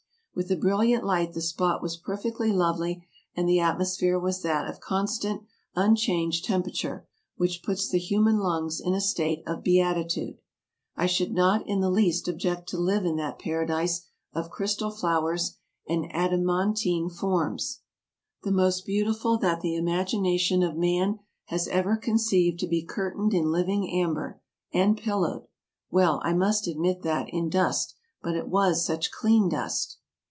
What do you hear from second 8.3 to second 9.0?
lungs in